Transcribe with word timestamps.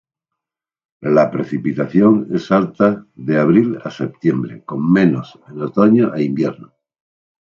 La 1.03 1.29
precipitación 1.29 2.27
es 2.33 2.51
alta 2.51 3.05
de 3.13 3.37
abril 3.37 3.77
a 3.83 3.91
septiembre, 3.91 4.63
con 4.65 4.91
menos 4.91 5.39
en 5.47 5.61
otoño 5.61 6.15
e 6.15 6.23
invierno. 6.23 6.73